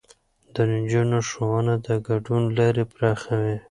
[0.53, 3.57] د نجونو ښوونه د ګډون لارې پراخوي.